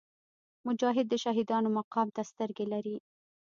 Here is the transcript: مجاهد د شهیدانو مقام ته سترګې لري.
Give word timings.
مجاهد 0.67 1.05
د 1.09 1.13
شهیدانو 1.23 1.69
مقام 1.79 2.07
ته 2.15 2.21
سترګې 2.31 2.65
لري. 2.73 2.97